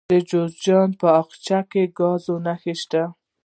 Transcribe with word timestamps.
د 0.11 0.13
جوزجان 0.29 0.89
په 0.99 1.07
اقچه 1.21 1.59
کې 1.71 1.83
د 1.87 1.91
ګازو 1.97 2.35
نښې 2.45 2.73
شته. 2.81 3.03